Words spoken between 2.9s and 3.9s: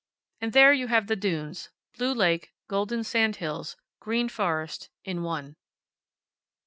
sand hills,